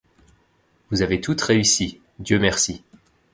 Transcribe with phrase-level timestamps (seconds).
[0.89, 2.83] Vous avez toutes réussi, Dieu merci.